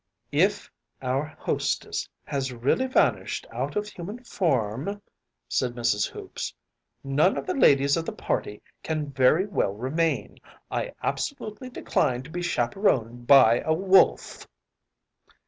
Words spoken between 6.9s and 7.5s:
“none of